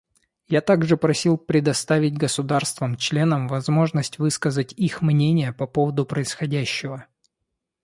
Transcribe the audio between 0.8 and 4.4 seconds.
просил предоставить государствам-членам возможность